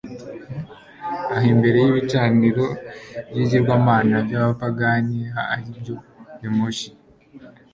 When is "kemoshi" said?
6.37-6.89